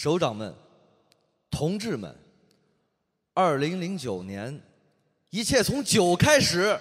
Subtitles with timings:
[0.00, 0.54] 首长们、
[1.50, 2.14] 同志们，
[3.34, 4.60] 二零零九年，
[5.30, 6.78] 一切从酒开始。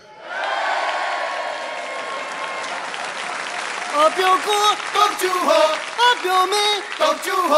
[3.96, 4.52] 啊，表哥，
[4.94, 6.56] 倒酒喝；啊，表妹，
[7.00, 7.56] 倒酒喝；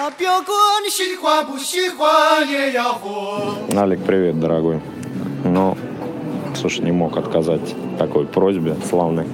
[0.00, 0.52] 啊，表哥，
[0.84, 3.56] 你喜欢不喜欢也要喝。
[3.74, 4.80] Алик, привет, дорогой.
[5.42, 5.76] Ну,
[6.54, 9.26] слушай, не мог отказать такой просьбе славной.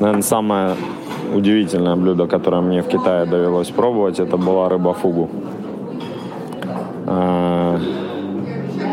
[0.00, 0.76] Наверное, самое
[1.33, 5.29] удивительное блюдо, которое мне в Китае довелось пробовать, это была рыба фугу.
[7.05, 7.79] А,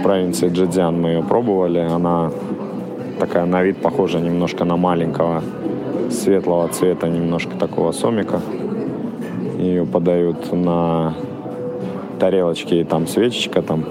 [0.00, 1.78] В провинции Джэцзян мы ее пробовали.
[1.78, 2.30] Она
[3.18, 5.42] такая на вид похожа немножко на маленького
[6.10, 8.40] светлого цвета, немножко такого сомика.
[9.58, 11.14] Ее подают на
[12.18, 13.84] тарелочке, и там свечечка там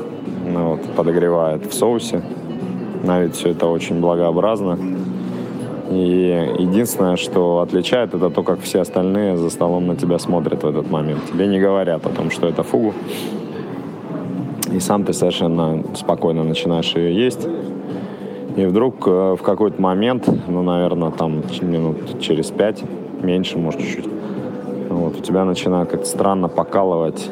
[0.48, 2.21] ну, вот, подогревает в соусе.
[3.03, 4.77] На вид все это очень благообразно.
[5.93, 10.67] И единственное, что отличает, это то, как все остальные за столом на тебя смотрят в
[10.67, 11.21] этот момент.
[11.31, 12.93] Тебе не говорят о том, что это фугу.
[14.73, 17.48] И сам ты совершенно спокойно начинаешь ее есть.
[18.55, 22.84] И вдруг э, в какой-то момент, ну, наверное, там минут через пять,
[23.21, 24.07] меньше, может, чуть-чуть,
[24.90, 27.29] вот, у тебя начинает как-то странно покалывать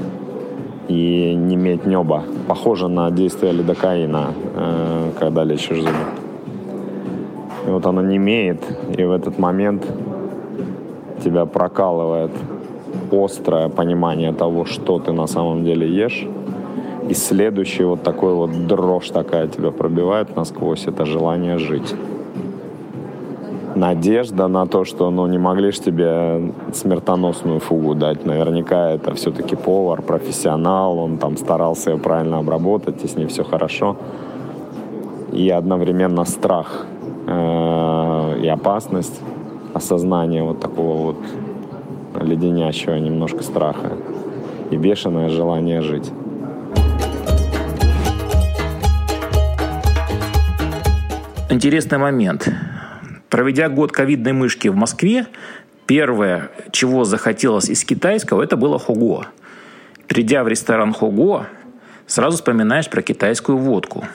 [0.87, 2.23] и неметь небо.
[2.47, 6.20] Похоже на действие лидокаина, э, когда лечишь зубы.
[7.67, 8.63] И вот оно немеет,
[8.97, 9.85] и в этот момент
[11.23, 12.31] тебя прокалывает
[13.11, 16.27] острое понимание того, что ты на самом деле ешь.
[17.09, 21.95] И следующий вот такой вот дрожь такая тебя пробивает насквозь, это желание жить.
[23.75, 28.25] Надежда на то, что ну не могли ж тебе смертоносную фугу дать.
[28.25, 33.43] Наверняка это все-таки повар, профессионал, он там старался ее правильно обработать, и с ней все
[33.43, 33.95] хорошо.
[35.31, 36.85] И одновременно страх
[37.27, 39.21] и опасность,
[39.73, 41.17] осознание вот такого вот
[42.21, 43.93] леденящего немножко страха
[44.69, 46.11] и бешеное желание жить.
[51.49, 52.49] Интересный момент.
[53.29, 55.27] Проведя год ковидной мышки в Москве,
[55.85, 59.27] первое, чего захотелось из китайского, это было хуго.
[60.07, 61.47] Придя в ресторан хуго,
[62.07, 64.05] сразу вспоминаешь про китайскую водку.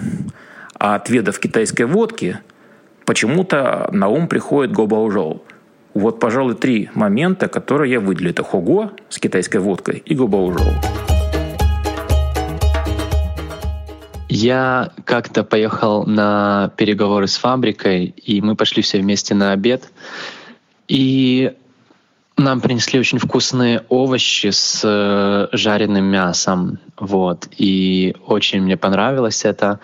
[0.79, 2.39] А отведав китайской водки,
[3.07, 5.43] почему-то на ум приходит гобаужоу.
[5.95, 8.31] Вот, пожалуй, три момента, которые я выделю.
[8.31, 10.67] Это хуго с китайской водкой и гобаужоу.
[14.29, 19.91] Я как-то поехал на переговоры с фабрикой, и мы пошли все вместе на обед.
[20.89, 21.55] И
[22.37, 26.79] нам принесли очень вкусные овощи с э, жареным мясом.
[26.99, 27.49] Вот.
[27.57, 29.81] И очень мне понравилось это.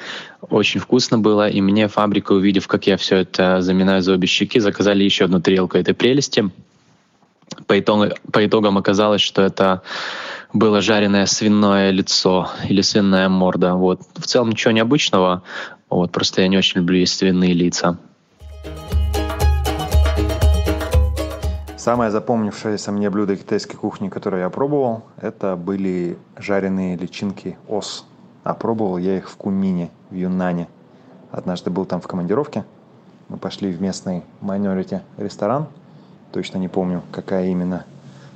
[0.50, 1.48] Очень вкусно было.
[1.48, 5.40] И мне фабрика, увидев, как я все это заминаю за обе щеки, заказали еще одну
[5.40, 6.50] тарелку этой прелести.
[7.66, 9.82] По, итогу, по итогам оказалось, что это
[10.52, 13.74] было жареное свиное лицо или свиная морда.
[13.74, 14.02] Вот.
[14.14, 15.42] В целом ничего необычного.
[15.88, 16.12] Вот.
[16.12, 17.98] Просто я не очень люблю есть свиные лица.
[21.82, 28.06] Самое запомнившееся мне блюдо китайской кухни, которое я пробовал, это были жареные личинки ос.
[28.44, 30.68] А пробовал я их в Куньмине, в Юннане.
[31.32, 32.64] Однажды был там в командировке.
[33.28, 35.66] Мы пошли в местный minority ресторан.
[36.30, 37.84] Точно не помню, какая именно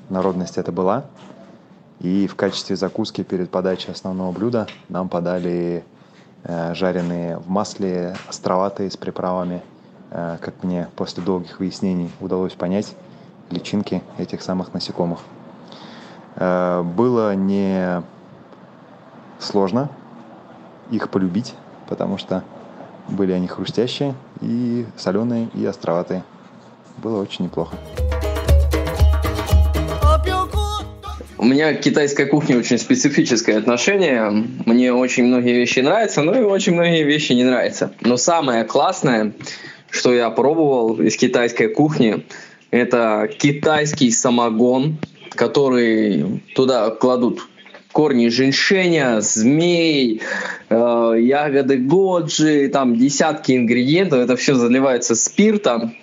[0.09, 1.05] народность это была.
[2.01, 5.85] И в качестве закуски перед подачей основного блюда нам подали
[6.43, 9.63] э, жареные в масле островатые с приправами.
[10.11, 12.97] Э, как мне после долгих выяснений удалось понять,
[13.51, 15.21] личинки этих самых насекомых.
[16.37, 18.03] Э, было не
[19.39, 19.91] сложно
[20.91, 21.55] их полюбить,
[21.89, 22.43] потому что
[23.09, 26.23] были они хрустящие и соленые, и островатые.
[26.99, 27.77] Было очень неплохо.
[31.39, 34.31] У меня к китайской кухне очень специфическое отношение.
[34.65, 37.93] Мне очень многие вещи нравятся, но и очень многие вещи не нравятся.
[38.01, 39.33] Но самое классное,
[39.91, 42.25] что я пробовал из китайской кухни,
[42.71, 44.99] это китайский самогон,
[45.31, 47.47] который туда кладут
[47.93, 50.21] корни женьшеня, змей,
[50.69, 54.19] э, ягоды годжи, там десятки ингредиентов.
[54.19, 55.97] Это все заливается спиртом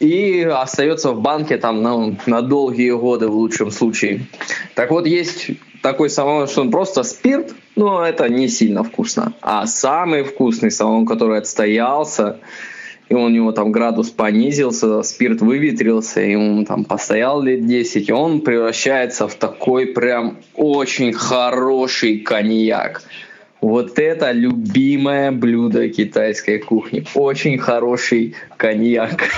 [0.00, 4.26] и остается в банке там на, на долгие годы в лучшем случае.
[4.74, 5.50] Так вот, есть
[5.80, 9.34] такой самогон, что он просто спирт, но это не сильно вкусно.
[9.40, 12.40] А самый вкусный самогон, который отстоялся,
[13.08, 18.12] и у него там градус понизился, спирт выветрился, и он там постоял лет 10, и
[18.12, 23.02] он превращается в такой прям очень хороший коньяк.
[23.60, 27.04] Вот это любимое блюдо китайской кухни.
[27.14, 29.30] Очень хороший коньяк.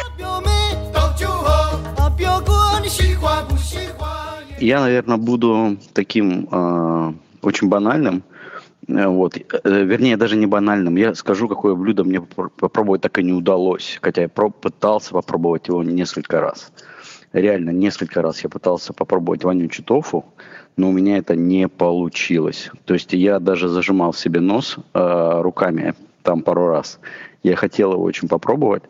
[4.60, 7.12] Я, наверное, буду таким э,
[7.42, 8.24] очень банальным.
[8.88, 9.36] Э, вот.
[9.36, 10.96] Э, вернее, даже не банальным.
[10.96, 13.98] Я скажу, какое блюдо мне попробовать так и не удалось.
[14.02, 16.72] Хотя я пытался попробовать его несколько раз.
[17.32, 20.24] Реально, несколько раз я пытался попробовать вонючий тофу,
[20.76, 22.70] но у меня это не получилось.
[22.86, 26.98] То есть я даже зажимал себе нос э, руками там пару раз.
[27.42, 28.82] Я хотел его очень попробовать,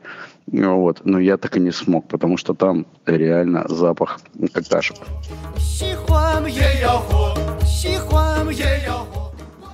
[0.47, 4.21] вот, но я так и не смог, потому что там реально запах
[4.53, 4.97] какашек.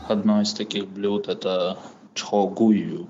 [0.09, 1.79] Одно из таких блюд это
[2.13, 3.09] чхогую.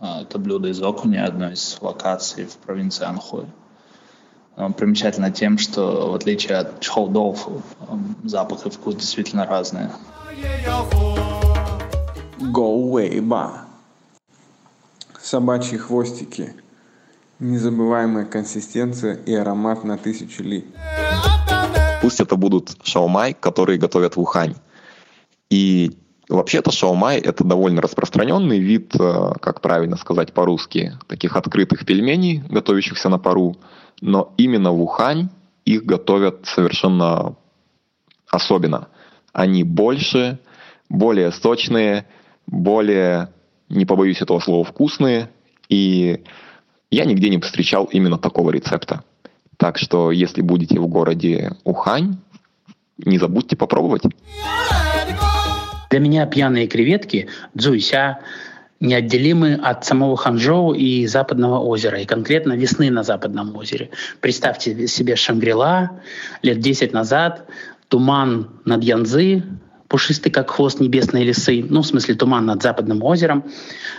[0.00, 3.46] А, это блюдо из окуня, одной из локаций в провинции Анхой.
[4.56, 7.62] Он примечательно тем, что в отличие от чхоудофу,
[8.24, 9.92] запах и вкус действительно разные.
[12.40, 13.62] Гоуэйба.
[15.20, 16.54] Собачьи хвостики.
[17.38, 20.66] Незабываемая консистенция и аромат на тысячу ли.
[22.02, 24.56] Пусть это будут шаумай, которые готовят в Ухань.
[25.50, 25.96] И
[26.28, 33.08] вообще-то шаумай– это довольно распространенный вид, э, как правильно сказать по-русски, таких открытых пельменей, готовящихся
[33.08, 33.56] на пару.
[34.00, 35.30] Но именно в Ухань
[35.64, 37.36] их готовят совершенно
[38.30, 38.88] особенно.
[39.32, 40.38] Они больше,
[40.88, 42.06] более сочные,
[42.46, 43.30] более,
[43.68, 45.30] не побоюсь этого слова, вкусные.
[45.68, 46.24] И
[46.90, 49.02] я нигде не встречал именно такого рецепта.
[49.56, 52.18] Так что, если будете в городе Ухань,
[52.98, 54.02] не забудьте попробовать.
[55.90, 58.18] Для меня пьяные креветки, дзуйся,
[58.80, 63.90] неотделимы от самого Ханчжоу и Западного озера, и конкретно весны на Западном озере.
[64.20, 66.00] Представьте себе Шангрила
[66.42, 67.48] лет 10 назад,
[67.88, 69.42] туман над Янзы,
[69.88, 73.44] пушистый, как хвост небесной лисы, ну, в смысле туман над Западным озером.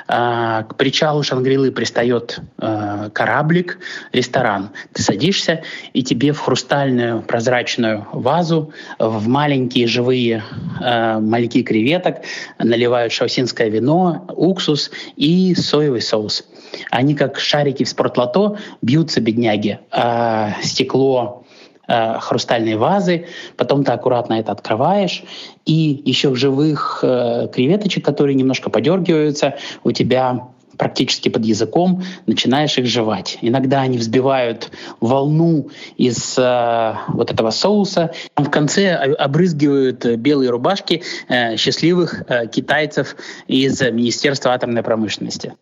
[0.08, 3.80] А, к причалу Шангрилы пристает а, кораблик,
[4.14, 4.70] ресторан.
[4.94, 5.64] Ты садишься,
[5.94, 10.44] и тебе в хрустальную прозрачную вазу в маленькие живые
[10.80, 12.18] а, мальки креветок
[12.60, 16.46] наливают шаусинское вино, уксус и соевый соус.
[16.92, 19.80] Они как шарики в спортлото бьются, бедняги.
[19.92, 21.46] А стекло
[21.90, 23.26] э, хрустальные вазы,
[23.58, 25.24] потом ты аккуратно это открываешь,
[25.66, 30.48] и еще живых э, креветочек, которые немножко подергиваются, у тебя
[30.80, 33.38] практически под языком, начинаешь их жевать.
[33.42, 34.72] Иногда они взбивают
[35.02, 38.12] волну из э, вот этого соуса.
[38.38, 45.54] В конце обрызгивают белые рубашки э, счастливых э, китайцев из Министерства атомной промышленности.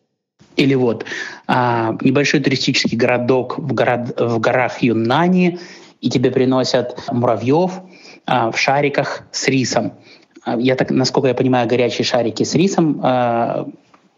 [0.55, 1.05] Или вот
[1.47, 1.53] э,
[2.01, 5.59] небольшой туристический городок в, город, в горах Юнани,
[6.01, 7.81] и тебе приносят муравьев
[8.25, 9.93] а, в шариках с рисом.
[10.43, 13.67] А, я так, насколько я понимаю, горячие шарики с рисом а,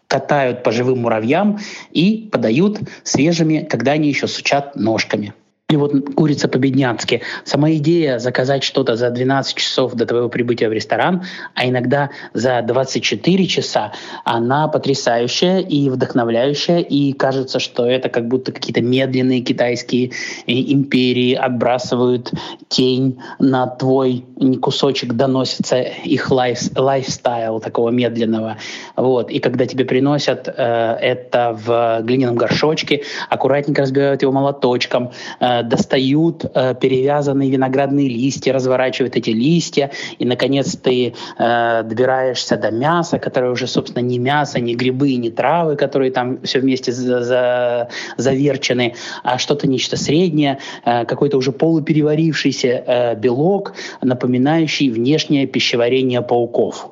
[0.06, 1.58] катают по живым муравьям
[1.92, 5.34] и подают свежими, когда они еще сучат ножками.
[5.70, 7.22] И вот курица по-бедняцки.
[7.44, 11.22] Сама идея заказать что-то за 12 часов до твоего прибытия в ресторан,
[11.54, 13.92] а иногда за 24 часа,
[14.24, 16.80] она потрясающая и вдохновляющая.
[16.80, 20.10] И кажется, что это как будто какие-то медленные китайские
[20.46, 22.32] э, империи отбрасывают
[22.68, 24.24] тень на твой
[24.60, 28.56] кусочек, доносится их лайф, лайфстайл такого медленного.
[28.96, 29.30] Вот.
[29.30, 36.44] И когда тебе приносят э, это в глиняном горшочке, аккуратненько разбивают его молоточком, э, достают
[36.54, 43.50] э, перевязанные виноградные листья, разворачивают эти листья, и, наконец, ты э, добираешься до мяса, которое
[43.50, 48.94] уже, собственно, не мясо, не грибы, не травы, которые там все вместе за, за, заверчены,
[49.22, 56.90] а что-то нечто среднее, э, какой-то уже полупереварившийся белок, напоминающий внешнее пищеварение пауков.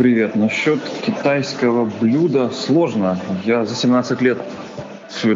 [0.00, 0.34] Привет.
[0.34, 3.20] Насчет китайского блюда сложно.
[3.44, 4.38] Я за 17 лет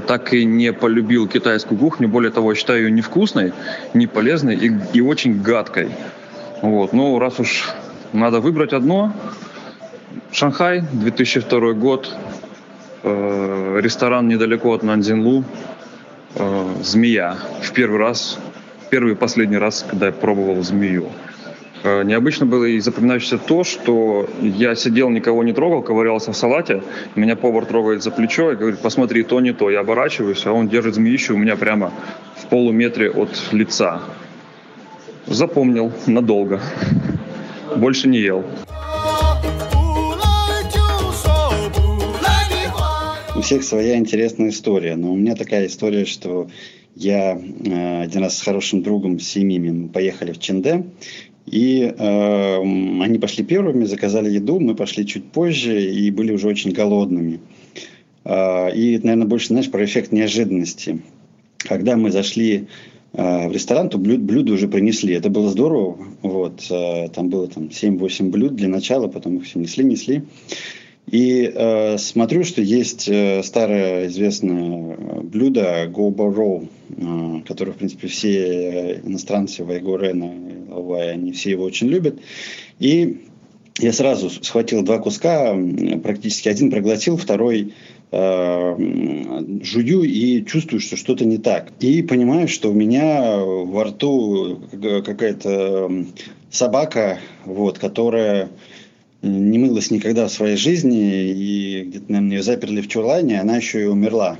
[0.06, 2.08] так и не полюбил китайскую кухню.
[2.08, 3.52] Более того, считаю ее невкусной,
[3.92, 5.90] не полезной и, и очень гадкой.
[6.62, 6.92] Вот.
[6.92, 7.72] Ну, раз уж
[8.12, 9.12] надо выбрать одно,
[10.30, 12.12] Шанхай, 2002 год,
[13.02, 15.44] э, ресторан недалеко от Нанзинлу,
[16.34, 17.36] э, «Змея».
[17.62, 18.38] В первый раз,
[18.90, 21.08] первый и последний раз, когда я пробовал змею.
[21.84, 26.82] Э, необычно было и запоминающееся то, что я сидел, никого не трогал, ковырялся в салате.
[27.14, 29.70] Меня повар трогает за плечо и говорит, посмотри, то не то.
[29.70, 31.92] Я оборачиваюсь, а он держит змеищу у меня прямо
[32.36, 34.00] в полуметре от лица.
[35.26, 36.62] Запомнил надолго.
[37.76, 38.46] Больше не ел.
[43.36, 46.48] У всех своя интересная история, но у меня такая история, что
[46.94, 50.84] я э, один раз с хорошим другом, с семьями, мы поехали в Ченде,
[51.46, 56.72] и э, они пошли первыми, заказали еду, мы пошли чуть позже и были уже очень
[56.72, 57.40] голодными.
[58.24, 61.00] Э, и, наверное, больше, знаешь, про эффект неожиданности.
[61.58, 62.66] Когда мы зашли
[63.12, 65.14] в ресторан, то блюд, блюда уже принесли.
[65.14, 65.96] Это было здорово.
[66.20, 70.24] Вот, там было там 7-8 блюд для начала, потом их все несли, несли.
[71.10, 78.08] И э, смотрю, что есть э, старое известное блюдо Gobo Roll, э, которое, в принципе,
[78.08, 80.32] все иностранцы Вайгорена
[80.74, 82.18] и Лавай, они все его очень любят.
[82.78, 83.24] И
[83.78, 85.56] я сразу схватил два куска,
[86.02, 87.74] практически один проглотил, второй
[88.12, 88.76] э,
[89.62, 91.72] жую и чувствую, что что-то не так.
[91.80, 94.60] И понимаю, что у меня во рту
[95.04, 95.90] какая-то
[96.50, 98.50] собака, вот, которая
[99.22, 103.82] не мылась никогда в своей жизни, и где-то, наверное, ее заперли в чулане, она еще
[103.82, 104.38] и умерла.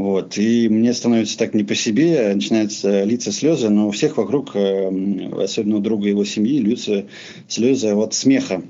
[0.00, 0.38] Вот.
[0.38, 4.88] И мне становится так не по себе, начинаются литься слезы, но у всех вокруг, э,
[5.42, 7.04] особенно у друга его семьи, льются
[7.48, 8.62] слезы от смеха.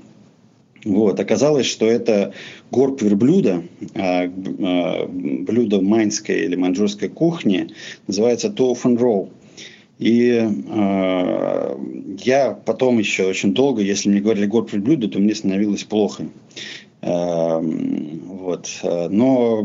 [0.83, 1.21] Вот.
[1.21, 2.33] Оказалось, что это
[2.69, 3.63] горб верблюда,
[3.95, 7.69] а, а, блюдо майнской или маньчжурской кухни,
[8.07, 9.29] называется тоуфен роу.
[9.99, 11.77] И э,
[12.25, 16.27] я потом еще очень долго, если мне говорили горб блюдо, то мне становилось плохо.
[17.01, 18.67] Э, вот.
[18.83, 19.63] Но,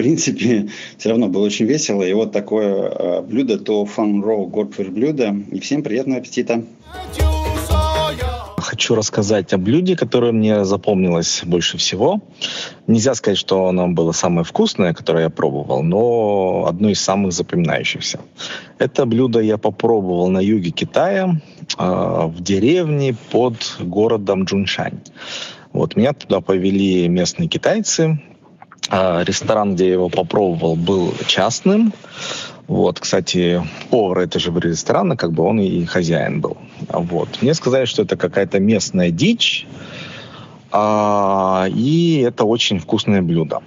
[0.00, 2.02] принципе, все равно было очень весело.
[2.02, 5.36] И вот такое э, блюдо, то фан роу горб блюдо.
[5.52, 6.64] И всем приятного аппетита!
[8.70, 12.20] хочу рассказать о блюде, которое мне запомнилось больше всего.
[12.86, 18.20] Нельзя сказать, что оно было самое вкусное, которое я пробовал, но одно из самых запоминающихся.
[18.78, 21.40] Это блюдо я попробовал на юге Китая,
[21.78, 25.00] э, в деревне под городом Джуншань.
[25.72, 28.20] Вот меня туда повели местные китайцы.
[28.90, 31.92] Э, ресторан, где я его попробовал, был частным.
[32.66, 36.56] Вот, кстати, повар этого же ресторана, как бы он и хозяин был.
[36.88, 37.28] Вот.
[37.40, 39.66] Мне сказали, что это какая-то местная дичь,
[40.70, 43.60] а, и это очень вкусное блюдо.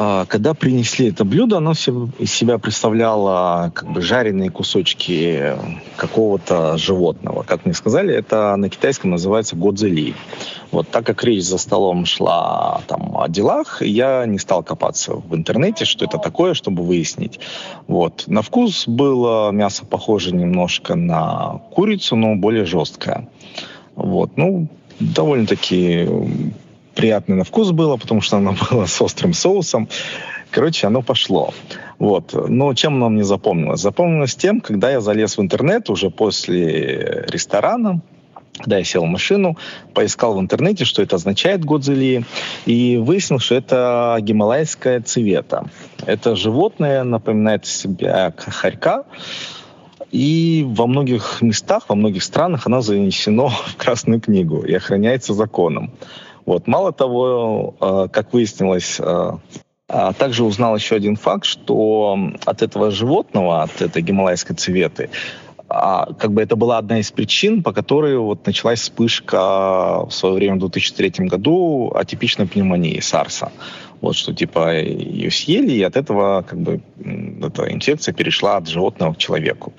[0.00, 5.54] А, когда принесли это блюдо, оно из себя представляло как бы жареные кусочки
[5.96, 7.42] какого-то животного.
[7.42, 10.14] Как мне сказали, это на китайском называется годзели.
[10.70, 15.34] Вот так как речь за столом шла там о делах, я не стал копаться в
[15.34, 17.40] интернете, что это такое, чтобы выяснить.
[17.88, 18.22] Вот.
[18.28, 23.28] На вкус было мясо похоже немножко на курицу, но более жесткое.
[23.96, 24.36] Вот.
[24.36, 24.68] Ну,
[25.00, 26.06] довольно-таки
[26.98, 29.88] приятное на вкус было, потому что оно было с острым соусом.
[30.50, 31.54] Короче, оно пошло.
[32.00, 32.34] Вот.
[32.48, 33.80] Но чем оно мне запомнилось?
[33.80, 38.00] Запомнилось тем, когда я залез в интернет уже после ресторана,
[38.58, 39.56] когда я сел в машину,
[39.94, 42.24] поискал в интернете, что это означает Годзели,
[42.66, 45.66] и выяснил, что это гималайская цвета.
[46.04, 49.04] Это животное напоминает себя хорька,
[50.10, 55.92] и во многих местах, во многих странах оно занесено в Красную книгу и охраняется законом.
[56.48, 56.66] Вот.
[56.66, 59.32] Мало того, э, как выяснилось, э,
[59.86, 65.10] а также узнал еще один факт, что от этого животного, от этой гималайской цветы,
[65.68, 70.36] а, как бы это была одна из причин, по которой вот началась вспышка в свое
[70.36, 73.52] время в 2003 году атипичной пневмонии САРСа.
[74.00, 76.80] Вот что типа ее съели, и от этого как бы
[77.42, 79.72] эта инфекция перешла от животного к человеку.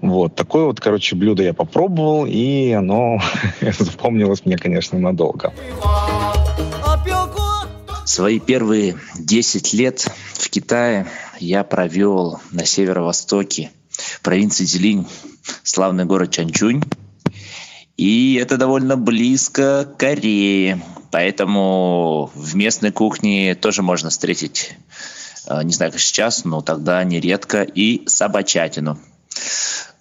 [0.00, 3.20] Вот такое вот, короче, блюдо я попробовал, и оно
[3.78, 5.52] запомнилось мне, конечно, надолго.
[8.04, 11.06] Свои первые 10 лет в Китае
[11.40, 13.70] я провел на северо-востоке
[14.22, 15.06] провинции Зелинь,
[15.62, 16.82] славный город Чанчунь.
[17.96, 20.80] И это довольно близко к Корее.
[21.10, 24.76] Поэтому в местной кухне тоже можно встретить,
[25.46, 28.98] э, не знаю, как сейчас, но тогда нередко, и собачатину.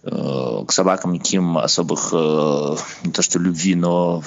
[0.04, 4.24] Э, к собакам никаким особых, э, не то что любви, но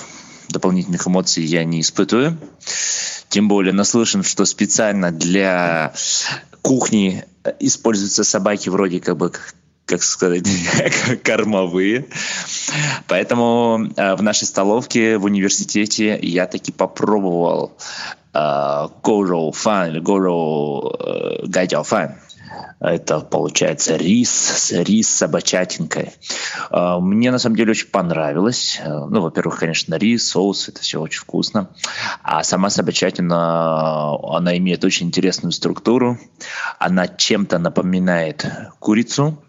[0.48, 2.38] дополнительных эмоций я не испытываю.
[3.28, 5.92] Тем более наслышан, что специально для
[6.62, 7.24] кухни
[7.60, 9.32] используются собаки вроде как бы
[9.88, 10.46] как сказать,
[11.24, 12.06] кормовые.
[13.06, 17.72] Поэтому э, в нашей столовке в университете я таки попробовал
[18.34, 22.16] э, гоу фан или гоу э, гайдяо фан.
[22.80, 26.12] Это получается рис, рис с собачатинкой.
[26.70, 28.80] Э, мне на самом деле очень понравилось.
[28.82, 31.70] Э, ну, во-первых, конечно, рис, соус, это все очень вкусно.
[32.22, 36.18] А сама собачатина, она имеет очень интересную структуру.
[36.78, 38.46] Она чем-то напоминает
[38.78, 39.42] курицу,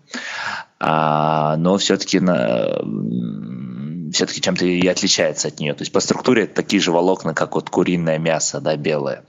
[0.80, 2.80] а, но все-таки на,
[4.12, 5.74] все-таки чем-то и отличается от нее.
[5.74, 9.26] То есть по структуре это такие же волокна, как вот куриное мясо, да, белое.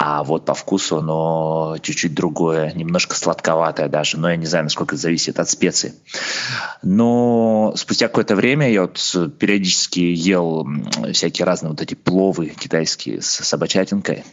[0.00, 4.94] А вот по вкусу оно чуть-чуть другое, немножко сладковатое даже, но я не знаю, насколько
[4.94, 5.92] это зависит от специй.
[6.82, 8.94] Но спустя какое-то время я вот
[9.38, 10.64] периодически ел
[11.12, 14.24] всякие разные вот эти пловы китайские с собачатинкой.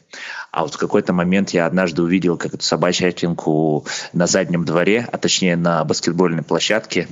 [0.55, 5.17] А вот в какой-то момент я однажды увидел как эту собачатинку на заднем дворе, а
[5.17, 7.09] точнее на баскетбольной площадке,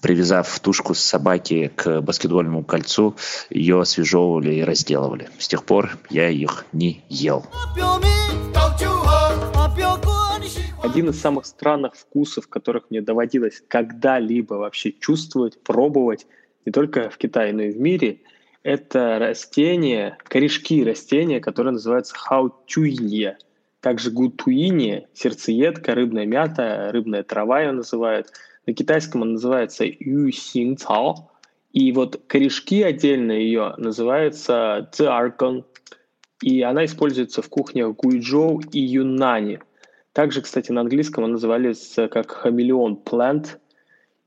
[0.00, 3.16] привязав тушку с собаки к баскетбольному кольцу,
[3.50, 5.28] ее освежевывали и разделывали.
[5.40, 7.44] С тех пор я их не ел.
[10.80, 16.28] Один из самых странных вкусов, которых мне доводилось когда-либо вообще чувствовать, пробовать,
[16.64, 18.20] не только в Китае, но и в мире,
[18.68, 23.38] это растение, корешки растения, которое называется хаучуинье.
[23.80, 28.30] Также гутуинье, сердцеедка, рыбная мята, рыбная трава ее называют.
[28.66, 31.30] На китайском она называется юсинцао.
[31.72, 35.64] И вот корешки отдельно ее называются циаркон.
[36.42, 39.60] И она используется в кухнях Гуйчжоу и Юнани.
[40.12, 43.56] Также, кстати, на английском она назывались как хамелеон plant.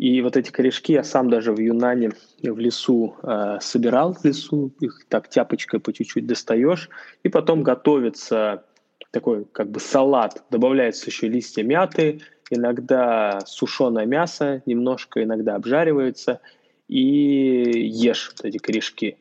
[0.02, 2.10] И вот эти корешки я сам даже в Юнане
[2.42, 6.90] в лесу э, собирал в лесу, их так тяпочкой по чуть-чуть достаешь,
[7.22, 8.64] и потом готовится
[9.12, 16.40] такой как бы салат, добавляется еще листья мяты, иногда сушеное мясо, немножко иногда обжаривается,
[16.88, 19.18] и ешь вот эти корешки.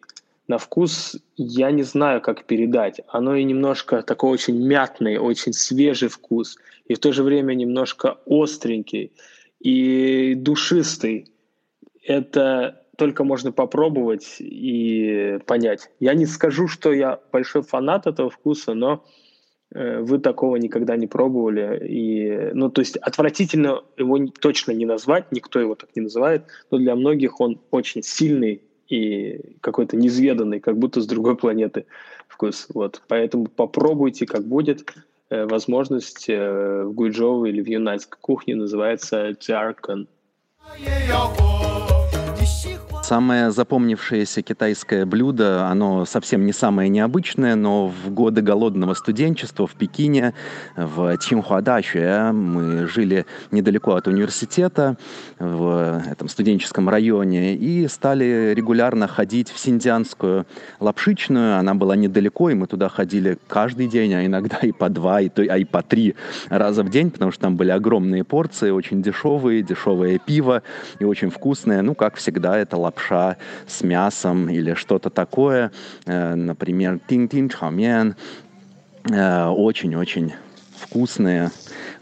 [0.49, 3.02] На вкус я не знаю, как передать.
[3.08, 6.56] Оно и немножко такой очень мятный, очень свежий вкус,
[6.87, 9.12] и в то же время немножко остренький
[9.60, 11.30] и душистый.
[12.02, 15.90] Это только можно попробовать и понять.
[16.00, 19.04] Я не скажу, что я большой фанат этого вкуса, но
[19.72, 21.86] э, вы такого никогда не пробовали.
[21.86, 26.78] И, ну, то есть отвратительно его точно не назвать, никто его так не называет, но
[26.78, 31.86] для многих он очень сильный и какой-то неизведанный, как будто с другой планеты
[32.28, 32.66] вкус.
[32.74, 33.02] Вот.
[33.08, 34.92] Поэтому попробуйте, как будет.
[35.30, 40.08] Э, возможность э, в Гуйчжоу или в юнаньской кухне называется джаркан.
[43.10, 49.72] Самое запомнившееся китайское блюдо, оно совсем не самое необычное, но в годы голодного студенчества в
[49.72, 50.32] Пекине,
[50.76, 54.96] в Чинхуадаче, мы жили недалеко от университета,
[55.40, 60.46] в этом студенческом районе, и стали регулярно ходить в синдианскую
[60.78, 61.58] лапшичную.
[61.58, 65.28] Она была недалеко, и мы туда ходили каждый день, а иногда и по два, и,
[65.28, 66.14] то, а и по три
[66.49, 70.62] раза в день, потому что там были огромные порции, очень дешевые, дешевое пиво
[71.00, 71.82] и очень вкусное.
[71.82, 73.36] Ну, как всегда, это лапша лапша
[73.67, 75.71] с мясом или что-то такое,
[76.06, 78.17] э, например, тин-тин чаомен,
[79.10, 80.34] э, очень-очень
[80.78, 81.50] вкусные,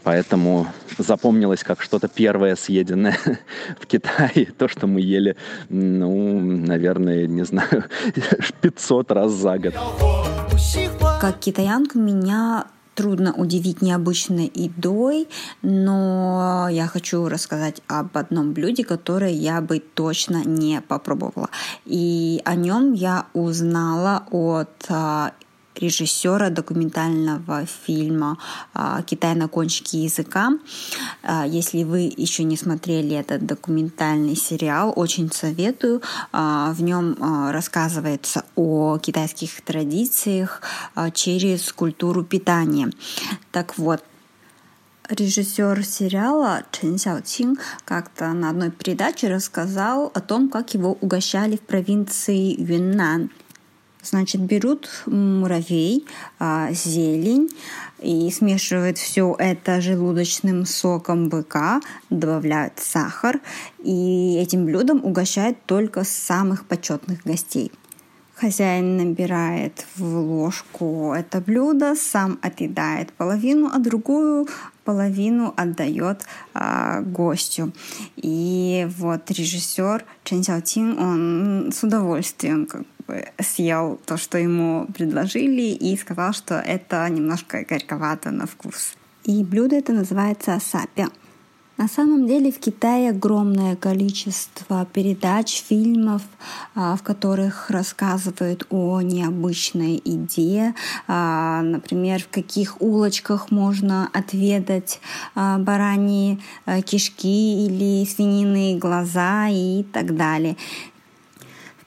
[0.03, 3.17] поэтому запомнилось как что-то первое съеденное
[3.79, 5.35] в Китае, то, что мы ели,
[5.69, 7.85] ну, наверное, не знаю,
[8.61, 9.73] 500 раз за год.
[11.21, 12.65] Как китаянка меня
[12.99, 15.29] трудно удивить необычной едой,
[15.61, 21.49] но я хочу рассказать об одном блюде, которое я бы точно не попробовала.
[21.85, 25.31] И о нем я узнала от а,
[25.79, 28.37] режиссера документального фильма
[28.73, 30.51] а, «Китай на кончике языка».
[31.23, 36.01] А, если вы еще не смотрели этот документальный сериал, очень советую.
[36.31, 37.17] А, в нем
[37.51, 40.61] рассказывается о китайских традициях
[41.13, 42.91] через культуру питания.
[43.51, 44.03] Так вот,
[45.09, 51.61] режиссер сериала Чен Сяочин как-то на одной передаче рассказал о том, как его угощали в
[51.61, 53.31] провинции Юннан–
[54.01, 56.05] Значит, берут муравей,
[56.39, 57.49] а, зелень
[58.01, 63.41] и смешивают все это желудочным соком быка, добавляют сахар
[63.83, 67.73] и этим блюдом угощают только самых почетных гостей.
[68.35, 74.47] Хозяин набирает в ложку это блюдо, сам отъедает половину, а другую
[74.85, 77.73] половину отдает а, гостю.
[78.15, 82.65] И вот режиссер Чен Сяотин, он с удовольствием
[83.39, 88.93] съел то, что ему предложили, и сказал, что это немножко горьковато на вкус.
[89.23, 91.09] И блюдо это называется сапя.
[91.79, 96.21] На самом деле в Китае огромное количество передач, фильмов,
[96.75, 100.75] а, в которых рассказывают о необычной идее,
[101.07, 104.99] а, например, в каких улочках можно отведать
[105.35, 106.41] а, бараньи
[106.85, 110.57] кишки или свининые глаза и так далее.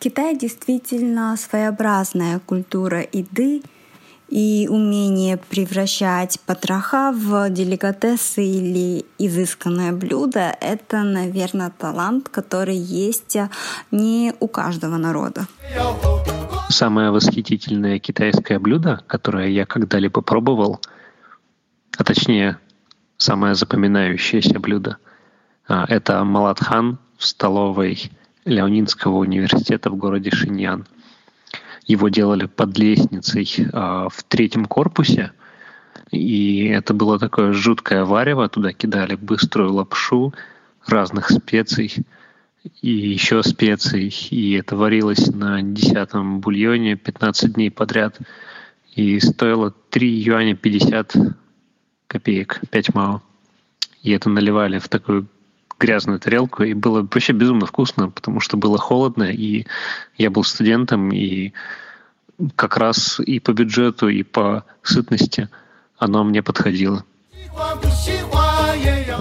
[0.02, 3.62] В Китае действительно своеобразная культура еды,
[4.28, 13.36] и умение превращать потроха в деликатесы или изысканное блюдо— это, наверное, талант, который есть
[13.92, 15.46] не у каждого народа.
[16.68, 20.80] Самое восхитительное китайское блюдо, которое я когда-либо пробовал,
[21.96, 22.58] а точнее,
[23.18, 24.96] самое запоминающееся блюдо,
[25.68, 28.10] а, это малатхан в столовой
[28.44, 30.87] Леонинского университета в городе Шиньян—
[31.87, 35.33] его делали под лестницей а, в третьем корпусе.
[36.11, 38.48] И это было такое жуткое варево.
[38.48, 40.35] Туда кидали быструю лапшу
[40.87, 42.05] разных специй
[42.81, 44.14] и еще специй.
[44.31, 48.18] И это варилось на десятом бульоне 15 дней подряд.
[48.94, 51.16] И стоило 3 юаня 50
[52.07, 53.22] копеек, 5 мао.
[54.02, 55.26] И это наливали в такую
[55.83, 59.66] грязную тарелку, и было вообще безумно вкусно, потому что было холодно, и
[60.16, 61.53] я был студентом, и
[62.55, 65.49] как раз и по бюджету, и по сытности
[65.99, 67.05] оно мне подходило.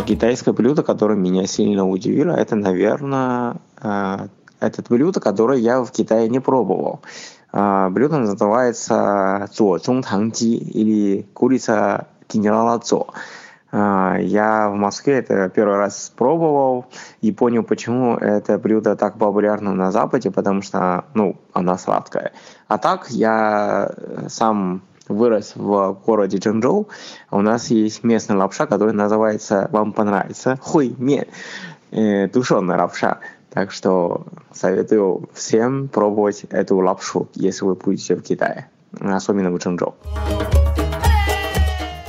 [0.07, 4.27] Китайское блюдо, которое меня сильно удивило, это, наверное, э,
[4.59, 7.01] этот блюдо, которое я в Китае не пробовал.
[7.53, 13.07] Э, блюдо называется цо танги или курица генерала цо.
[13.71, 16.85] А, я в Москве это первый раз пробовал
[17.21, 22.33] и понял, почему это блюдо так популярно на Западе, потому что, ну, она сладкая.
[22.67, 23.91] А так я
[24.27, 26.87] сам вырос в городе Чжэнчжоу.
[27.31, 31.25] У нас есть местная лапша, которая называется, вам понравится, хуй мен,
[31.91, 33.19] э, тушеная лапша.
[33.49, 39.95] Так что советую всем пробовать эту лапшу, если вы будете в Китае, особенно в Чжэнчжоу.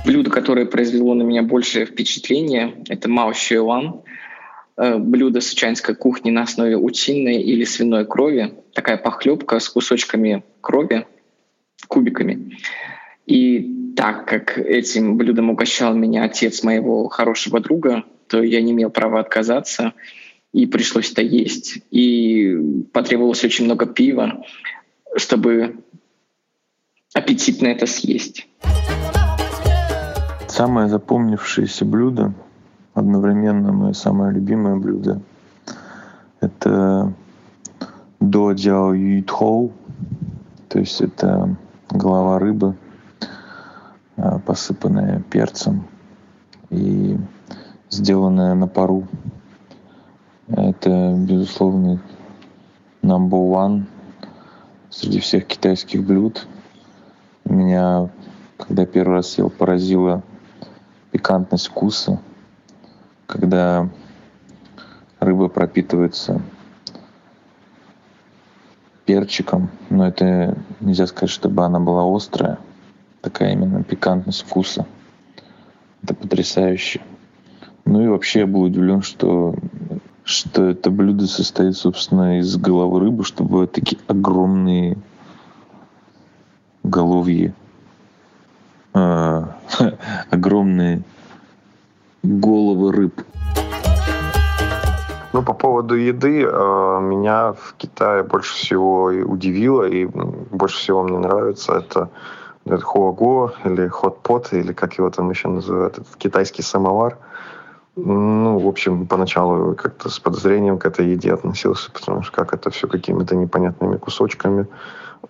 [0.05, 4.03] Блюдо, которое произвело на меня большее впечатление, это Мао Шуэлан.
[4.77, 8.55] Э, блюдо сычанской кухни на основе утиной или свиной крови.
[8.75, 11.07] Такая похлебка с кусочками крови,
[11.87, 12.59] кубиками.
[13.27, 18.91] И так как этим блюдом угощал меня отец моего хорошего друга, то я не имел
[18.91, 19.93] права отказаться,
[20.53, 21.79] и пришлось это есть.
[21.91, 22.57] И
[22.93, 24.45] потребовалось очень много пива,
[25.17, 25.77] чтобы
[27.13, 28.49] аппетитно это съесть.
[30.53, 32.35] Самое запомнившееся блюдо,
[32.93, 35.23] одновременно мое самое любимое блюдо,
[36.41, 37.11] это
[38.21, 39.73] до юйтхоу,
[40.69, 41.57] то есть это
[41.89, 42.77] голова рыбы,
[44.19, 45.87] а, посыпанная перцем
[46.69, 47.17] и
[47.89, 49.09] сделанная на пару.
[50.49, 51.99] Это, безусловно,
[53.01, 53.85] number one
[54.91, 56.47] среди всех китайских блюд.
[57.47, 58.11] Меня,
[58.59, 60.23] когда первый раз съел, поразило
[61.23, 62.21] пикантность вкуса,
[63.29, 63.89] когда
[65.21, 66.43] рыба пропитывается
[69.05, 72.59] перчиком, но это нельзя сказать, чтобы она была острая,
[73.21, 74.85] такая именно пикантность вкуса.
[76.03, 77.01] Это потрясающе.
[77.85, 79.55] Ну и вообще я был удивлен, что,
[80.25, 84.99] что это блюдо состоит, собственно, из головы рыбы, чтобы такие огромные
[86.83, 87.55] головьи
[90.31, 91.03] огромные
[92.23, 93.23] головы рыб.
[95.33, 101.19] Ну, по поводу еды, э, меня в Китае больше всего удивило и больше всего мне
[101.19, 102.11] нравится это,
[102.67, 107.17] это хуаго или хот-пот, или как его там еще называют, это китайский самовар.
[107.97, 112.71] Ну, в общем, поначалу как-то с подозрением к этой еде относился, потому что как это
[112.71, 114.67] все какими-то непонятными кусочками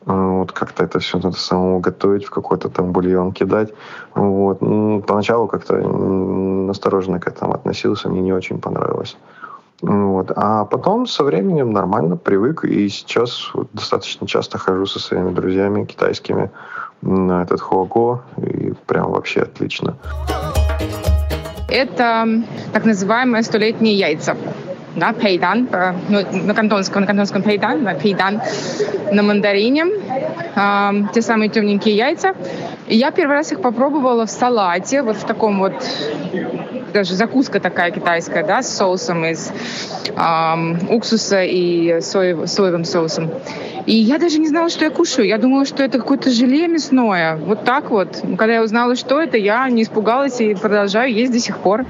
[0.05, 3.73] вот как-то это все надо самому готовить, в какой-то там бульон кидать.
[4.15, 4.61] Вот.
[4.61, 5.77] Ну, поначалу как-то
[6.71, 9.17] осторожно к этому относился, мне не очень понравилось.
[9.81, 10.33] Вот.
[10.37, 16.51] А потом со временем нормально привык, и сейчас достаточно часто хожу со своими друзьями китайскими
[17.03, 19.97] на этот хуаго, и прям вообще отлично.
[21.69, 22.27] Это
[22.73, 24.37] так называемые столетние яйца
[24.96, 28.40] да, пейдан, э, ну, на кантонском, на кантонском пейдан, на пейдан
[29.12, 29.87] на мандарине,
[30.57, 32.35] э, те самые темненькие яйца.
[32.88, 35.72] И я первый раз их попробовала в салате, вот в таком вот,
[36.92, 39.50] даже закуска такая китайская, да, с соусом из
[40.09, 43.31] э, уксуса и соев, соевым соусом.
[43.87, 45.26] И я даже не знала, что я кушаю.
[45.26, 47.37] Я думала, что это какое-то желе мясное.
[47.37, 48.22] Вот так вот.
[48.38, 51.85] Когда я узнала, что это, я не испугалась и продолжаю есть до сих пор.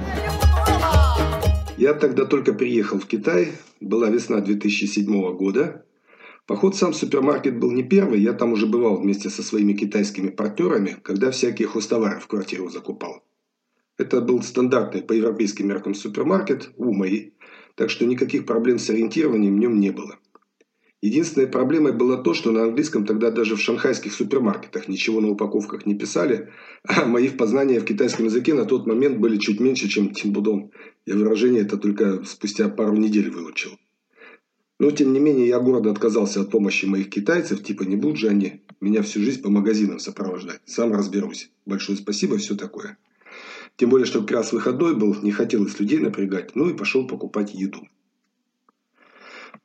[1.77, 5.83] Я тогда только приехал в Китай, была весна 2007 года.
[6.45, 10.97] Поход сам супермаркет был не первый, я там уже бывал вместе со своими китайскими партнерами,
[11.01, 13.23] когда всякие хостовары в квартиру закупал.
[13.97, 17.33] Это был стандартный по европейским меркам супермаркет, умой,
[17.75, 20.19] так что никаких проблем с ориентированием в нем не было.
[21.03, 25.85] Единственной проблемой было то, что на английском тогда даже в шанхайских супермаркетах ничего на упаковках
[25.85, 26.49] не писали,
[26.87, 30.71] а мои познания в китайском языке на тот момент были чуть меньше, чем Тимбудон.
[31.05, 33.77] Я выражение это только спустя пару недель выучил.
[34.79, 38.29] Но, тем не менее, я гордо отказался от помощи моих китайцев, типа не будут же
[38.29, 40.61] они меня всю жизнь по магазинам сопровождать.
[40.65, 41.49] Сам разберусь.
[41.65, 42.97] Большое спасибо, все такое.
[43.77, 47.53] Тем более, что как раз выходной был, не хотелось людей напрягать, ну и пошел покупать
[47.53, 47.87] еду.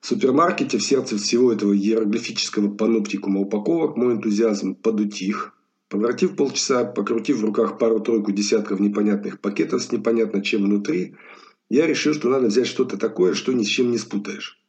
[0.01, 5.58] В супермаркете в сердце всего этого иероглифического паноптикума упаковок мой энтузиазм подутих.
[5.89, 11.15] Повратив полчаса, покрутив в руках пару-тройку десятков непонятных пакетов с непонятно чем внутри,
[11.71, 14.63] я решил, что надо взять что-то такое, что ни с чем не спутаешь.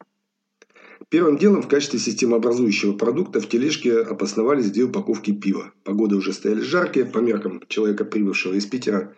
[1.10, 5.74] Первым делом в качестве системообразующего продукта в тележке обосновались две упаковки пива.
[5.84, 9.16] Погода уже стояли жаркие, по меркам человека, прибывшего из Питера.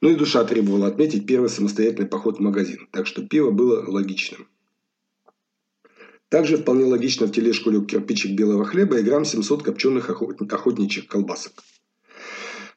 [0.00, 2.88] Ну и душа требовала отметить первый самостоятельный поход в магазин.
[2.92, 4.48] Так что пиво было логичным.
[6.34, 11.52] Также вполне логично в тележку лег кирпичик белого хлеба и грамм 700 копченых охотничьих колбасок.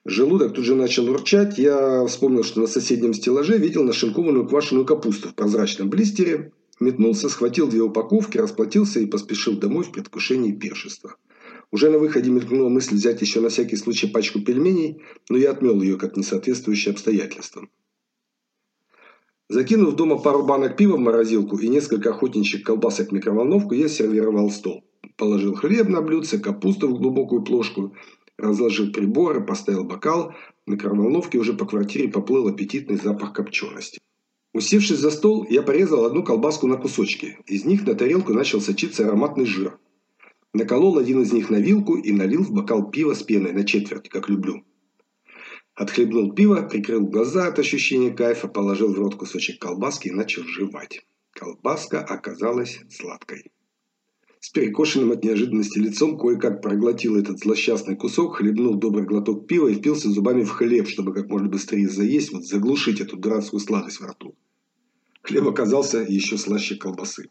[0.06, 1.58] Желудок тут же начал урчать.
[1.58, 6.52] Я вспомнил, что на соседнем стеллаже видел нашинкованную квашеную капусту в прозрачном блистере.
[6.80, 11.16] Метнулся, схватил две упаковки, расплатился и поспешил домой в предвкушении пиршества.
[11.72, 15.82] Уже на выходе мелькнула мысль взять еще на всякий случай пачку пельменей, но я отмел
[15.82, 17.72] ее как несоответствующие обстоятельствам.
[19.50, 24.52] Закинув дома пару банок пива в морозилку и несколько охотничьих колбасок в микроволновку, я сервировал
[24.52, 24.84] стол.
[25.16, 27.94] Положил хлеб на блюдце, капусту в глубокую плошку,
[28.38, 30.34] разложил приборы, поставил бокал.
[30.66, 34.00] В микроволновке уже по квартире поплыл аппетитный запах копчености.
[34.54, 37.38] Усевшись за стол, я порезал одну колбаску на кусочки.
[37.46, 39.78] Из них на тарелку начал сочиться ароматный жир.
[40.54, 44.10] Наколол один из них на вилку и налил в бокал пива с пеной на четверть,
[44.10, 44.64] как люблю.
[45.78, 51.06] Отхлебнул пиво, прикрыл глаза от ощущения кайфа, положил в рот кусочек колбаски и начал жевать.
[51.34, 53.52] Колбаска оказалась сладкой.
[54.40, 59.76] С перекошенным от неожиданности лицом кое-как проглотил этот злосчастный кусок, хлебнул добрый глоток пива и
[59.76, 64.08] впился зубами в хлеб, чтобы как можно быстрее заесть, вот заглушить эту дурацкую сладость во
[64.08, 64.36] рту.
[65.22, 67.30] Хлеб оказался еще слаще колбасы.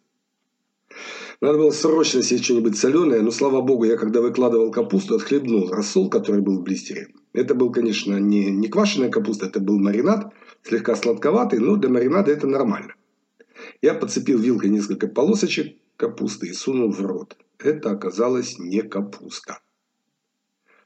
[1.40, 6.08] Надо было срочно себе что-нибудь соленое, но, слава богу, я когда выкладывал капусту, отхлебнул рассол,
[6.08, 7.08] который был в блистере.
[7.34, 12.30] Это был, конечно, не, не квашеная капуста, это был маринад, слегка сладковатый, но для маринада
[12.30, 12.94] это нормально.
[13.82, 17.36] Я подцепил вилкой несколько полосочек капусты и сунул в рот.
[17.58, 19.60] Это оказалось не капуста.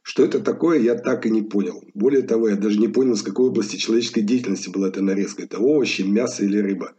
[0.03, 1.85] Что это такое, я так и не понял.
[1.95, 5.43] Более того, я даже не понял, с какой области человеческой деятельности была эта нарезка.
[5.43, 6.95] Это овощи, мясо или рыба.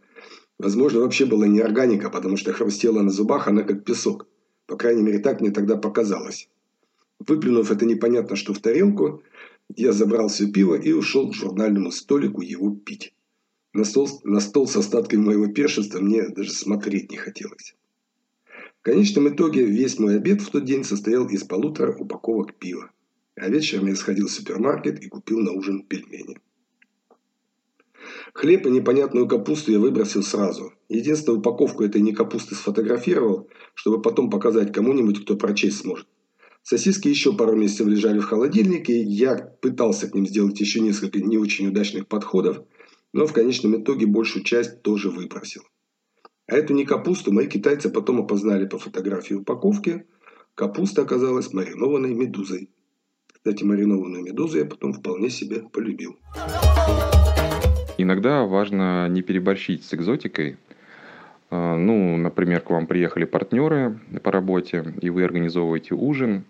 [0.62, 4.28] Возможно, вообще была не органика, потому что хрустела на зубах она как песок.
[4.66, 6.48] По крайней мере, так мне тогда показалось.
[7.18, 9.24] Выплюнув это непонятно что в тарелку,
[9.74, 13.12] я забрал все пиво и ушел к журнальному столику его пить.
[13.72, 17.74] На стол, на стол с остатками моего першества мне даже смотреть не хотелось.
[18.44, 22.88] В конечном итоге весь мой обед в тот день состоял из полутора упаковок пива.
[23.34, 26.38] А вечером я сходил в супермаркет и купил на ужин пельмени.
[28.32, 30.72] Хлеб и непонятную капусту я выбросил сразу.
[30.88, 36.06] Единственную упаковку этой не капусты сфотографировал, чтобы потом показать кому-нибудь, кто прочесть сможет.
[36.62, 39.02] Сосиски еще пару месяцев лежали в холодильнике.
[39.02, 42.62] Я пытался к ним сделать еще несколько не очень удачных подходов,
[43.12, 45.62] но в конечном итоге большую часть тоже выбросил.
[46.46, 50.06] А эту не капусту мои китайцы потом опознали по фотографии упаковки.
[50.54, 52.70] Капуста оказалась маринованной медузой.
[53.32, 56.16] Кстати, маринованную медузу я потом вполне себе полюбил.
[58.02, 60.56] Иногда важно не переборщить с экзотикой.
[61.50, 66.42] А, ну, например, к вам приехали партнеры по работе, и вы организовываете ужин.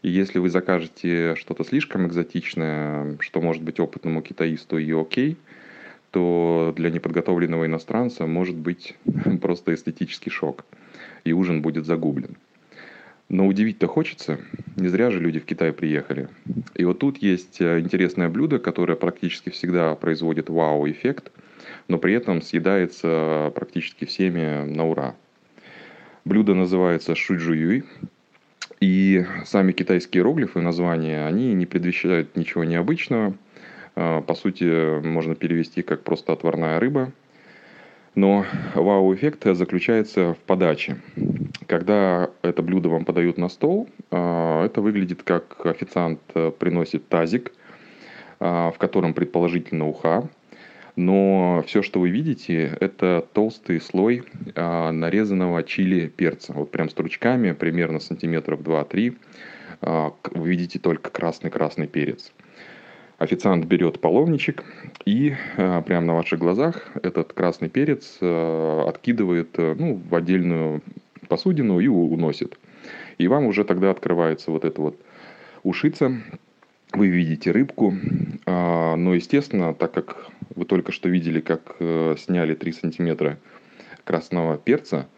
[0.00, 5.36] И если вы закажете что-то слишком экзотичное, что может быть опытному китаисту и окей,
[6.12, 8.96] то для неподготовленного иностранца может быть
[9.42, 10.64] просто эстетический шок,
[11.24, 12.36] и ужин будет загублен.
[13.28, 14.38] Но удивить-то хочется.
[14.76, 16.28] Не зря же люди в Китай приехали.
[16.74, 21.32] И вот тут есть э, интересное блюдо, которое практически всегда производит вау-эффект,
[21.88, 25.16] но при этом съедается практически всеми на ура.
[26.24, 27.84] Блюдо называется шуджуюй,
[28.80, 33.34] и сами китайские иероглифы, названия, они не предвещают ничего необычного.
[33.94, 37.12] А, по сути, можно перевести как просто отварная рыба.
[38.16, 40.96] Но вау-эффект заключается в подаче.
[41.66, 47.52] Когда это блюдо вам подают на стол, а, это выглядит как официант э, приносит тазик,
[48.40, 50.30] а, в котором предположительно уха,
[50.96, 54.24] но все, что вы видите, это толстый слой
[54.54, 56.54] а, нарезанного чили перца.
[56.54, 59.14] Вот прям стручками, примерно сантиметров 2-3,
[59.82, 62.32] вы видите только красный-красный перец.
[63.18, 64.62] Официант берет половничек
[65.06, 70.82] и прямо на ваших глазах этот красный перец откидывает ну, в отдельную
[71.28, 72.58] посудину и уносит.
[73.18, 75.00] И вам уже тогда открывается вот эта вот
[75.62, 76.12] ушица,
[76.92, 77.94] вы видите рыбку,
[78.46, 83.38] а, но, естественно, так как вы только что видели, как э, сняли 3 сантиметра
[84.04, 85.08] красного перца,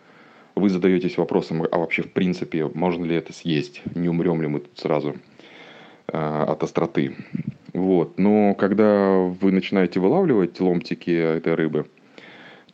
[0.55, 4.61] вы задаетесь вопросом, а вообще в принципе можно ли это съесть, не умрем ли мы
[4.61, 5.17] тут сразу
[6.09, 7.15] а, от остроты.
[7.79, 8.19] Вот.
[8.19, 11.87] Но когда вы начинаете вылавливать ломтики этой рыбы,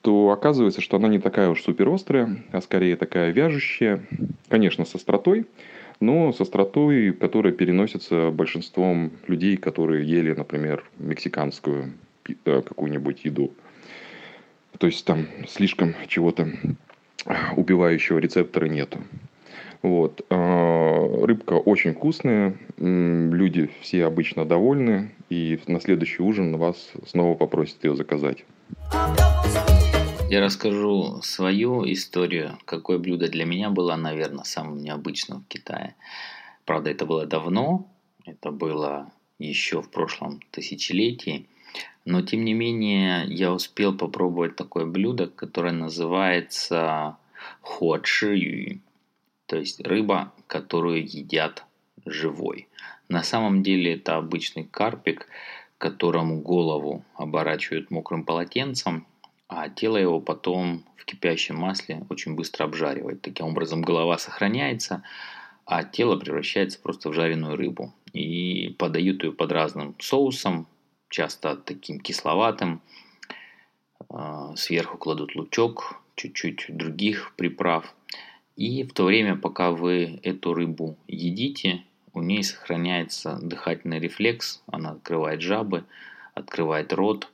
[0.00, 4.04] то оказывается, что она не такая уж супер острая, а скорее такая вяжущая.
[4.48, 5.46] Конечно, с остротой,
[6.00, 11.92] но с остротой, которая переносится большинством людей, которые ели, например, мексиканскую
[12.26, 13.52] э, какую-нибудь еду.
[14.78, 16.48] То есть там слишком чего-то
[17.56, 18.98] убивающего рецептора нету.
[19.84, 20.24] Вот.
[20.30, 27.84] А, рыбка очень вкусная, люди все обычно довольны, и на следующий ужин вас снова попросят
[27.84, 28.46] ее заказать.
[30.30, 35.96] Я расскажу свою историю, какое блюдо для меня было, наверное, самым необычным в Китае.
[36.64, 37.86] Правда, это было давно,
[38.24, 41.46] это было еще в прошлом тысячелетии,
[42.06, 47.18] но тем не менее я успел попробовать такое блюдо, которое называется
[47.60, 48.80] хуачию,
[49.54, 51.64] то есть рыба, которую едят
[52.04, 52.66] живой.
[53.08, 55.28] На самом деле это обычный карпик,
[55.78, 59.06] которому голову оборачивают мокрым полотенцем,
[59.46, 63.22] а тело его потом в кипящем масле очень быстро обжаривает.
[63.22, 65.04] Таким образом голова сохраняется,
[65.66, 67.94] а тело превращается просто в жареную рыбу.
[68.12, 70.66] И подают ее под разным соусом,
[71.08, 72.82] часто таким кисловатым.
[74.08, 77.94] А, сверху кладут лучок, чуть-чуть других приправ.
[78.56, 84.90] И в то время, пока вы эту рыбу едите, у ней сохраняется дыхательный рефлекс, она
[84.92, 85.84] открывает жабы,
[86.34, 87.30] открывает рот,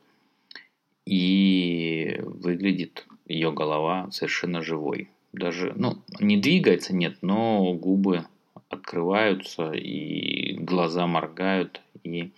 [1.04, 5.10] и выглядит ее голова совершенно живой.
[5.32, 8.24] Даже, ну, не двигается, нет, но губы
[8.70, 12.32] открываются, и глаза моргают, и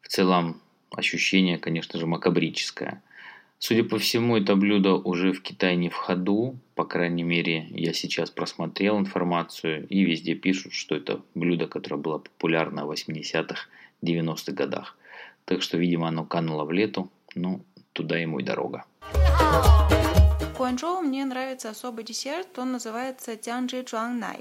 [0.00, 3.02] в целом ощущение, конечно же, макабрическое–
[3.62, 6.56] Судя по всему, это блюдо уже в Китае не в ходу.
[6.74, 12.16] По крайней мере, я сейчас просмотрел информацию, и везде пишут, что это блюдо, которое было
[12.16, 13.68] популярно в 80-х,
[14.02, 14.96] 90-х годах.
[15.44, 17.10] Так что, видимо, оно кануло в лету.
[17.34, 17.60] Ну,
[17.92, 18.86] туда ему и дорога.
[19.12, 24.40] В Гуанчжоу мне нравится особый десерт, он называется тянджи Най.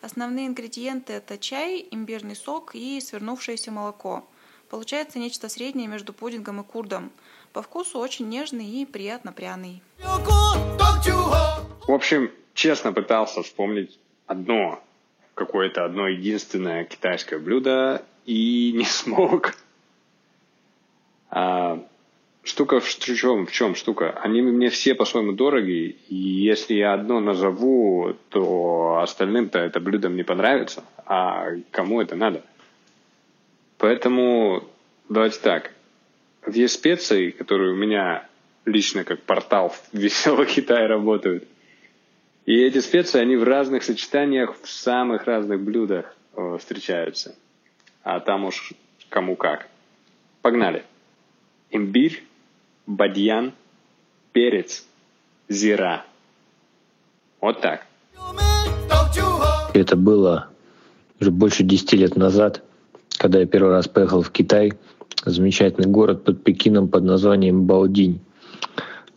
[0.00, 4.24] Основные ингредиенты это чай, имбирный сок и свернувшееся молоко.
[4.70, 7.10] Получается нечто среднее между пудингом и курдом–
[7.54, 9.80] по вкусу очень нежный и приятно пряный.
[11.86, 14.82] В общем, честно пытался вспомнить одно,
[15.34, 19.54] какое-то одно единственное китайское блюдо и не смог.
[21.30, 21.80] А,
[22.42, 24.10] штука в чем, в чем штука?
[24.10, 30.24] Они мне все по-своему дороги, и если я одно назову, то остальным-то это блюдо не
[30.24, 32.42] понравится, а кому это надо?
[33.78, 34.64] Поэтому
[35.08, 35.73] давайте так.
[36.46, 38.26] Есть специи, которые у меня
[38.66, 41.44] лично как портал в веселого Китая работают.
[42.44, 47.34] И эти специи, они в разных сочетаниях, в самых разных блюдах э, встречаются.
[48.02, 48.74] А там уж
[49.08, 49.68] кому как.
[50.42, 50.84] Погнали.
[51.70, 52.22] Имбирь,
[52.86, 53.54] бадьян,
[54.32, 54.86] перец,
[55.48, 56.04] зира.
[57.40, 57.86] Вот так.
[59.72, 60.50] Это было
[61.18, 62.62] уже больше 10 лет назад,
[63.16, 64.74] когда я первый раз поехал в Китай–
[65.30, 68.20] замечательный город под Пекином под названием Баодинь.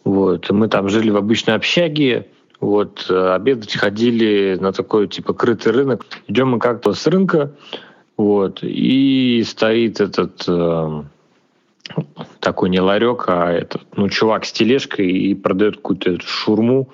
[0.04, 0.50] Вот.
[0.50, 2.28] Мы там жили в обычной общаге,
[2.60, 6.06] вот, э, обедать ходили на такой, типа, крытый рынок.
[6.28, 7.54] Идем мы как-то с рынка,
[8.15, 11.04] вот, и стоит этот э,
[12.39, 16.89] такой не ларек, а этот, ну, чувак с тележкой и продает какую-то шурму.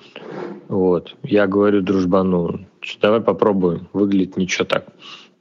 [0.68, 1.14] Вот.
[1.22, 2.66] Я говорю дружбану,
[3.00, 3.88] давай попробуем.
[3.92, 4.86] Выглядит ничего так.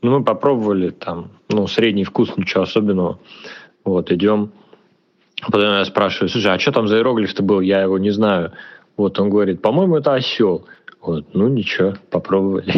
[0.02, 3.20] Ну, мы попробовали там, ну, средний вкус, ничего особенного.
[3.84, 4.52] Вот, идем.
[5.41, 7.60] Потом я спрашиваю, слушай, а что там за иероглиф-то был?
[7.62, 8.54] Я его не знаю.
[8.96, 10.65] Вот он говорит, по-моему, это осел.
[11.02, 12.72] Вот, ну ничего, попробовали.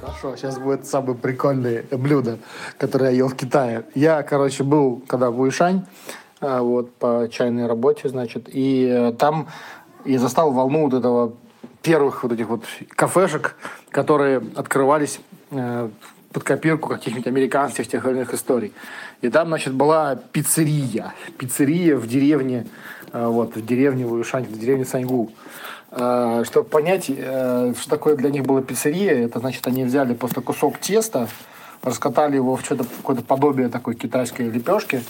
[0.00, 2.38] Хорошо, сейчас будет самое прикольное блюдо,
[2.78, 3.84] которое я ел в Китае.
[3.94, 5.84] Я, короче, был, когда в Уишань,
[6.40, 9.48] а, вот, по чайной работе, значит, и э, там
[10.06, 11.34] я застал волну вот этого
[11.82, 13.56] первых вот этих вот кафешек,
[13.90, 15.88] которые открывались э,
[16.36, 18.74] под копирку каких-нибудь американских тех или иных историй.
[19.22, 21.14] И там, значит, была пиццерия.
[21.38, 22.66] Пиццерия в деревне,
[23.10, 25.32] э, вот, в деревне Вуюшань, в деревне Саньгу.
[25.92, 30.42] Э, чтобы понять, э, что такое для них была пиццерия, это, значит, они взяли просто
[30.42, 31.26] кусок теста,
[31.82, 35.02] раскатали его в что-то какое-то подобие такой китайской лепешки,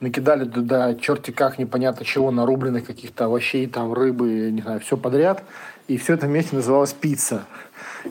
[0.00, 5.44] накидали туда черти как непонятно чего, нарубленных каких-то овощей, там рыбы, не знаю, все подряд,
[5.88, 7.46] и все это вместе называлось пицца.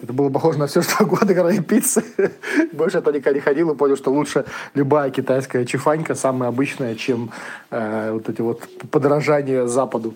[0.02, 2.04] Это было похоже на все, что годы, кроме пиццы.
[2.74, 7.32] Больше это никогда не ходил и понял, что лучше любая китайская чифанька, самая обычная, чем
[7.72, 10.14] э, вот эти вот подражания Западу.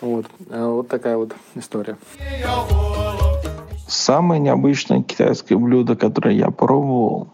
[0.00, 0.26] Вот.
[0.50, 1.96] Э, вот такая вот история.
[3.88, 7.28] Самое необычное китайское блюдо, которое я пробовал,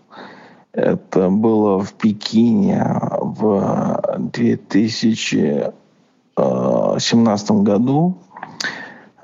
[0.72, 5.72] это было в Пекине в 2000
[6.36, 8.16] 2017 году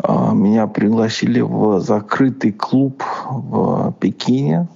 [0.07, 4.68] меня пригласили в закрытый клуб в Пекине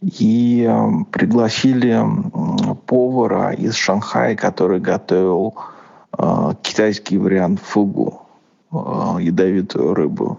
[0.00, 0.68] и
[1.10, 2.02] пригласили
[2.86, 5.54] повара из Шанхая, который готовил
[6.62, 8.22] китайский вариант фугу,
[8.72, 10.38] ядовитую рыбу.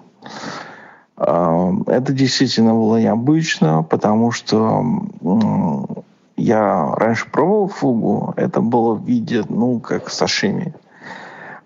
[1.16, 4.84] Это действительно было необычно, потому что
[6.36, 10.74] я раньше пробовал фугу, это было в виде, ну, как сашими.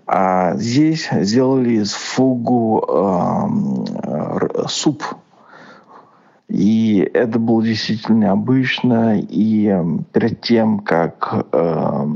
[0.07, 5.03] А здесь сделали из фугу э, суп.
[6.47, 9.19] И это было действительно необычно.
[9.19, 9.75] И
[10.13, 12.07] перед тем, как э,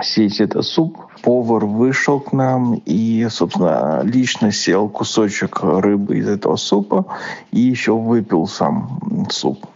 [0.00, 6.54] сесть этот суп, повар вышел к нам и, собственно, лично сел кусочек рыбы из этого
[6.54, 7.06] супа
[7.50, 9.66] и еще выпил сам суп.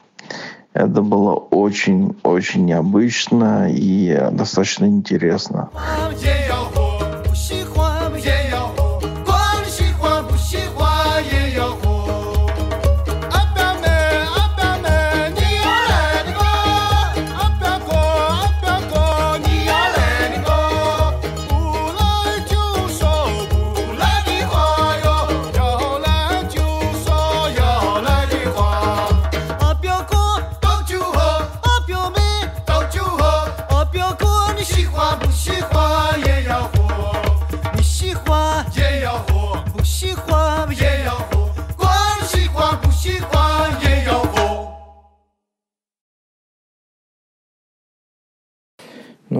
[0.72, 5.70] Это было очень-очень необычно и достаточно интересно.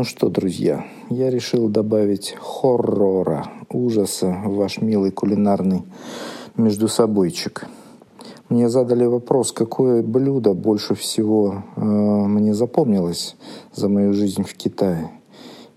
[0.00, 5.82] Ну что, друзья, я решил добавить хоррора, ужаса в ваш милый кулинарный
[6.56, 7.66] междусобойчик.
[8.48, 13.36] Мне задали вопрос, какое блюдо больше всего э, мне запомнилось
[13.74, 15.10] за мою жизнь в Китае.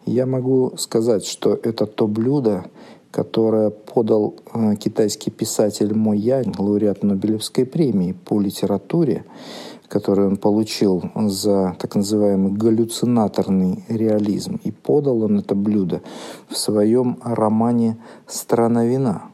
[0.06, 2.64] Я могу сказать, что это то блюдо,
[3.12, 9.26] которое подал э, китайский писатель Мо Янь, лауреат Нобелевской премии по литературе,
[9.88, 14.60] который он получил за так называемый галлюцинаторный реализм.
[14.64, 16.02] И подал он это блюдо
[16.50, 19.33] в своем романе «Страна вина».